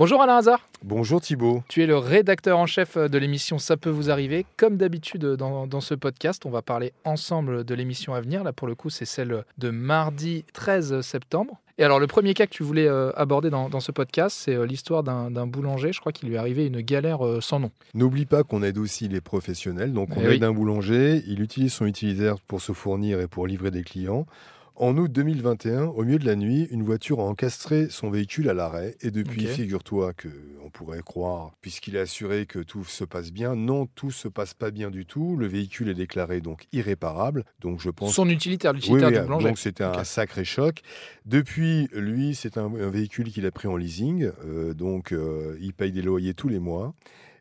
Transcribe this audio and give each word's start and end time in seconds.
Bonjour 0.00 0.22
Alain 0.22 0.38
Hazard. 0.38 0.66
Bonjour 0.82 1.20
Thibault. 1.20 1.62
Tu 1.68 1.82
es 1.82 1.86
le 1.86 1.98
rédacteur 1.98 2.58
en 2.58 2.64
chef 2.64 2.96
de 2.96 3.18
l'émission 3.18 3.58
Ça 3.58 3.76
peut 3.76 3.90
vous 3.90 4.08
arriver. 4.08 4.46
Comme 4.56 4.78
d'habitude 4.78 5.26
dans, 5.26 5.66
dans, 5.66 5.82
ce 5.82 5.92
podcast, 5.92 6.46
on 6.46 6.50
va 6.50 6.62
parler 6.62 6.94
ensemble 7.04 7.64
de 7.64 7.74
l'émission 7.74 8.14
à 8.14 8.22
venir. 8.22 8.42
Là 8.42 8.54
pour 8.54 8.66
le 8.66 8.74
coup 8.74 8.88
c'est 8.88 9.04
celle 9.04 9.44
de 9.58 9.68
mardi 9.68 10.46
13 10.54 11.02
septembre. 11.02 11.60
Et 11.76 11.84
alors 11.84 12.00
le 12.00 12.06
premier 12.06 12.32
cas 12.32 12.46
que 12.46 12.52
tu 12.52 12.62
voulais 12.62 12.88
euh, 12.88 13.12
aborder 13.14 13.50
dans, 13.50 13.68
dans, 13.68 13.80
ce 13.80 13.92
podcast, 13.92 14.38
c'est 14.42 14.54
euh, 14.54 14.64
l'histoire 14.64 15.02
d'un 15.02 15.46
boulanger. 15.46 15.92
Je 15.92 16.00
crois 16.00 16.12
qu'il 16.12 16.30
lui 16.30 16.36
est 16.36 16.38
arrivé 16.38 16.64
une 16.64 16.80
galère 16.80 17.26
euh, 17.26 17.42
sans 17.42 17.60
nom. 17.60 17.70
N'oublie 17.92 18.24
pas 18.24 18.42
qu'on 18.42 18.62
aide 18.62 18.78
aussi 18.78 19.06
les 19.06 19.20
professionnels. 19.20 19.92
Donc 19.92 20.16
on 20.16 20.22
Eh 20.22 20.36
aide 20.36 20.44
un 20.44 20.52
boulanger, 20.52 21.22
il 21.26 21.42
utilise 21.42 21.74
son 21.74 21.84
utilitaire 21.84 22.36
pour 22.40 22.62
se 22.62 22.72
fournir 22.72 23.20
et 23.20 23.26
pour 23.26 23.46
livrer 23.46 23.70
des 23.70 23.82
clients. 23.82 24.24
En 24.76 24.96
août 24.96 25.12
2021, 25.12 25.84
au 25.86 26.04
milieu 26.04 26.18
de 26.18 26.24
la 26.24 26.36
nuit, 26.36 26.66
une 26.70 26.82
voiture 26.82 27.20
a 27.20 27.24
encastré 27.24 27.88
son 27.90 28.08
véhicule 28.10 28.48
à 28.48 28.54
l'arrêt. 28.54 28.96
Et 29.02 29.10
depuis, 29.10 29.44
figure-toi 29.46 30.14
que 30.14 30.28
on 30.64 30.70
pourrait 30.70 31.02
croire, 31.02 31.50
puisqu'il 31.60 31.98
a 31.98 32.02
assuré 32.02 32.46
que 32.46 32.60
tout 32.60 32.84
se 32.84 33.04
passe 33.04 33.30
bien, 33.30 33.54
non, 33.56 33.86
tout 33.86 34.10
se 34.10 34.28
passe 34.28 34.54
pas 34.54 34.70
bien 34.70 34.90
du 34.90 35.04
tout. 35.04 35.36
Le 35.36 35.46
véhicule 35.46 35.90
est 35.90 35.94
déclaré 35.94 36.40
donc 36.40 36.66
irréparable. 36.72 37.44
Donc 37.60 37.80
je 37.80 37.90
pense 37.90 38.14
Son 38.14 38.28
utilitaire, 38.30 38.70
Oui, 38.72 38.76
l'utilitaire 38.78 39.08
oui, 39.08 39.14
du 39.16 39.20
boulanger. 39.22 39.48
donc 39.48 39.58
c'était 39.58 39.84
un 39.84 40.04
sacré 40.04 40.44
choc. 40.44 40.80
Depuis, 41.26 41.88
lui, 41.92 42.34
c'est 42.34 42.56
un, 42.56 42.66
un 42.66 42.88
véhicule 42.90 43.30
qu'il 43.30 43.44
a 43.44 43.50
pris 43.50 43.68
en 43.68 43.76
leasing, 43.76 44.30
euh, 44.46 44.72
donc 44.72 45.12
euh, 45.12 45.58
il 45.60 45.74
paye 45.74 45.92
des 45.92 46.02
loyers 46.02 46.32
tous 46.34 46.48
les 46.48 46.58
mois 46.60 46.94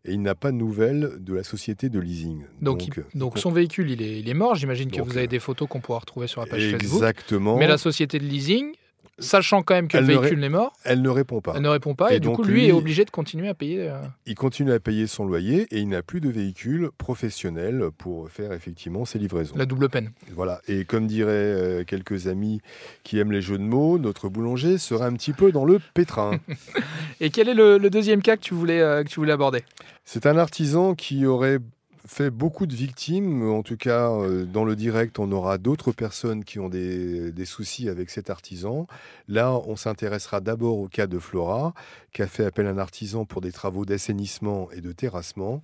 et 0.06 0.14
il 0.14 0.22
n'a 0.22 0.36
pas 0.36 0.52
de 0.52 0.58
nouvelles 0.58 1.12
de 1.20 1.34
la 1.34 1.44
société 1.44 1.90
de 1.90 2.00
leasing. 2.00 2.44
Donc, 2.62 2.88
il- 2.88 3.00
euh, 3.00 3.04
donc 3.16 3.34
on- 3.36 3.40
son 3.40 3.52
véhicule, 3.52 3.92
il 3.92 4.02
est, 4.02 4.20
il 4.20 4.30
est 4.30 4.34
mort. 4.34 4.56
J'imagine 4.56 4.90
que 4.92 5.02
vous 5.02 5.12
avez 5.18 5.24
euh, 5.26 5.28
des 5.28 5.40
photos 5.40 5.68
qu'on 5.68 5.82
pourra 5.82 6.00
retrouver 6.00 6.28
sur 6.28 6.42
la 6.42 6.48
page 6.48 6.62
Facebook. 6.72 6.94
exactement. 7.02 7.58
Mais 7.58 7.68
la 7.68 7.78
société 7.78 8.18
de 8.20 8.24
leasing, 8.26 8.72
sachant 9.20 9.62
quand 9.64 9.74
même 9.76 9.88
que 9.88 9.98
Elle 9.98 10.06
le 10.06 10.18
véhicule 10.18 10.44
est 10.44 10.50
mort, 10.50 10.74
Elle 10.84 11.02
ne 11.02 11.10
répond 11.10 11.42
pas. 11.42 11.54
elle 11.56 11.62
ne 11.62 11.70
répond 11.70 11.96
pas. 11.96 12.12
Et 12.14 12.18
Et, 12.18 12.20
du 12.20 12.28
donc, 12.28 12.38
coup, 12.38 12.44
lui, 12.44 12.62
lui- 12.62 12.68
est 12.68 12.72
obligé 12.72 13.06
de 13.06 13.10
continuer 13.10 13.48
à 13.50 13.54
payer. 13.54 13.90
euh, 13.90 14.00
Il 14.26 14.36
continue 14.36 14.72
à 14.72 14.80
payer 14.80 15.08
son 15.08 15.26
loyer 15.26 15.68
et 15.72 15.80
il 15.80 15.90
n'a 15.90 16.02
plus 16.02 16.22
de 16.22 16.30
véhicule 16.30 16.90
professionnel 16.98 17.86
pour 17.98 18.30
faire 18.30 18.54
effectivement 18.54 19.06
ses 19.06 19.20
livraisons. 19.20 19.56
la 19.58 19.66
double 19.66 19.90
peine. 19.90 20.12
Voilà. 20.36 20.62
Et 20.68 20.86
comme 20.86 21.08
diraient 21.08 21.30
euh, 21.32 21.84
quelques 21.84 22.28
amis 22.28 22.62
qui 23.04 23.20
aiment 23.20 23.32
les 23.32 23.42
jeux 23.42 23.58
de 23.58 23.64
mots, 23.64 23.98
notre 24.00 24.30
boulanger 24.30 24.78
sera 24.78 25.06
un 25.08 25.14
petit 25.14 25.34
peu 25.34 25.52
dans 25.52 25.66
le 25.66 25.80
pétrin. 25.94 26.40
Et 27.20 27.30
quel 27.30 27.50
est 27.50 27.54
le, 27.54 27.78
le 27.78 27.90
deuxième 27.90 28.22
cas 28.22 28.38
que 28.38 28.42
tu 28.42 28.54
voulais, 28.54 28.80
euh, 28.82 29.04
que 29.04 29.10
tu 29.10 29.20
voulais 29.20 29.34
aborder? 29.34 29.64
C'est 30.06 30.26
un 30.26 30.38
artisan 30.38 30.96
qui 30.96 31.26
aurait 31.26 31.60
fait 32.08 32.30
beaucoup 32.30 32.66
de 32.66 32.76
victimes. 32.76 33.50
En 33.50 33.64
tout 33.64 33.78
cas, 33.78 34.12
euh, 34.12 34.46
dans 34.46 34.64
le 34.64 34.76
direct, 34.76 35.20
on 35.20 35.32
aura 35.32 35.58
d'autres 35.58 35.92
personnes 35.92 36.44
qui 36.44 36.60
ont 36.60 36.70
des, 36.70 37.32
des 37.32 37.46
soucis 37.46 37.90
avec 37.90 38.10
cet 38.10 38.30
artisan. 38.30 38.88
Là, 39.28 39.54
on 39.66 39.76
s'intéressera 39.76 40.42
d'abord 40.42 40.78
au 40.80 40.88
cas 40.88 41.08
de 41.08 41.20
Flora, 41.20 41.74
qui 42.14 42.22
a 42.22 42.28
fait 42.28 42.46
appel 42.46 42.68
à 42.68 42.72
un 42.72 42.78
artisan 42.78 43.26
pour 43.26 43.42
des 43.42 43.52
travaux 43.52 43.86
d'assainissement 43.86 44.70
et 44.72 44.82
de 44.82 44.92
terrassement. 44.92 45.62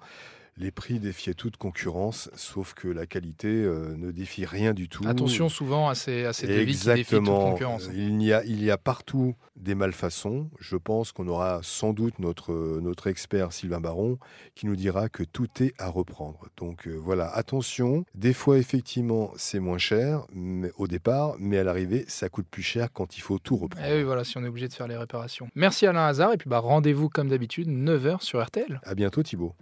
Les 0.58 0.72
prix 0.72 1.00
défiaient 1.00 1.34
toute 1.34 1.58
concurrence, 1.58 2.30
sauf 2.36 2.74
que 2.74 2.88
la 2.88 3.06
qualité 3.06 3.48
euh, 3.48 3.96
ne 3.98 4.12
défie 4.12 4.46
rien 4.46 4.74
du 4.74 4.88
tout. 4.88 5.04
Attention 5.06 5.50
souvent 5.50 5.90
à 5.90 5.96
ces, 5.96 6.24
à 6.24 6.32
ces 6.32 6.48
devis 6.48 6.78
qui 6.78 6.86
défient 6.86 7.16
toute 7.16 7.26
concurrence. 7.26 7.90
Il 7.94 8.22
y, 8.22 8.32
a, 8.32 8.44
il 8.46 8.64
y 8.64 8.72
a 8.72 8.78
partout 8.78 9.36
des 9.58 9.76
malfaçons. 9.76 10.50
Je 10.60 10.78
pense 10.78 11.12
qu'on 11.12 11.28
aura 11.28 11.60
sans 11.62 11.92
doute 11.92 12.20
notre, 12.20 12.54
notre 12.82 13.08
expert 13.08 13.52
Sylvain 13.52 13.82
Baron 13.82 14.18
qui 14.56 14.66
nous 14.66 14.78
dira 14.78 15.10
que 15.10 15.24
tout 15.24 15.50
est 15.60 15.74
à 15.78 15.90
reprendre. 15.90 16.48
Donc 16.56 16.88
euh, 16.88 16.96
voilà, 16.96 17.28
attention. 17.28 18.06
Des 18.16 18.34
fois, 18.34 18.58
effectivement, 18.58 19.32
c'est 19.36 19.60
moins 19.60 19.78
cher 19.78 20.26
mais, 20.34 20.72
au 20.78 20.88
départ, 20.88 21.36
mais 21.38 21.58
à 21.58 21.64
l'arrivée, 21.66 22.06
ça 22.08 22.30
coûte 22.30 22.48
plus 22.50 22.64
cher 22.64 22.90
quand 22.94 23.18
il 23.18 23.22
faut 23.22 23.40
tout 23.40 23.58
reprendre. 23.58 23.86
Eh 23.90 23.98
oui, 23.98 24.04
voilà, 24.04 24.24
si 24.24 24.38
on 24.38 24.44
est 24.44 24.48
obligé 24.48 24.68
de 24.70 24.74
faire 24.74 24.88
les 24.88 24.98
réparations. 24.98 25.50
Merci 25.56 25.86
Alain 25.86 26.06
Hazard, 26.06 26.34
et 26.34 26.38
puis 26.38 26.50
bah, 26.50 26.60
rendez-vous 26.60 27.10
comme 27.10 27.30
d'habitude, 27.30 27.68
9h 27.68 28.22
sur 28.22 28.44
RTL. 28.44 28.80
À 28.84 28.96
bientôt, 28.96 29.22
Thibault. 29.22 29.54